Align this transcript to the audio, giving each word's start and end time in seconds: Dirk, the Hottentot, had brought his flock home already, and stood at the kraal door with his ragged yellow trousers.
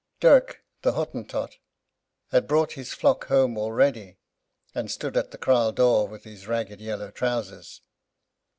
Dirk, 0.19 0.63
the 0.81 0.93
Hottentot, 0.93 1.59
had 2.31 2.47
brought 2.47 2.71
his 2.71 2.91
flock 2.91 3.27
home 3.27 3.55
already, 3.55 4.17
and 4.73 4.89
stood 4.89 5.15
at 5.15 5.29
the 5.29 5.37
kraal 5.37 5.71
door 5.71 6.07
with 6.07 6.23
his 6.23 6.47
ragged 6.47 6.81
yellow 6.81 7.11
trousers. 7.11 7.81